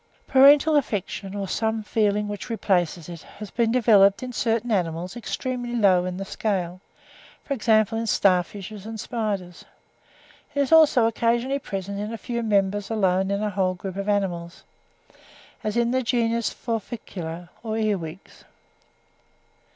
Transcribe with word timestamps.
Parental 0.25 0.75
affection, 0.77 1.35
or 1.35 1.47
some 1.47 1.83
feeling 1.83 2.27
which 2.27 2.49
replaces 2.49 3.07
it, 3.07 3.21
has 3.21 3.51
been 3.51 3.71
developed 3.71 4.23
in 4.23 4.33
certain 4.33 4.71
animals 4.71 5.15
extremely 5.15 5.75
low 5.75 6.05
in 6.05 6.17
the 6.17 6.25
scale, 6.25 6.81
for 7.43 7.53
example, 7.53 7.99
in 7.99 8.07
star 8.07 8.41
fishes 8.41 8.87
and 8.87 8.99
spiders. 8.99 9.63
It 10.55 10.59
is 10.61 10.71
also 10.71 11.05
occasionally 11.05 11.59
present 11.59 11.99
in 11.99 12.11
a 12.11 12.17
few 12.17 12.41
members 12.41 12.89
alone 12.89 13.29
in 13.29 13.43
a 13.43 13.51
whole 13.51 13.75
group 13.75 13.95
of 13.95 14.09
animals, 14.09 14.63
as 15.63 15.77
in 15.77 15.91
the 15.91 16.01
genus 16.01 16.49
Forficula, 16.49 17.49
or 17.61 17.77
earwigs. 17.77 18.43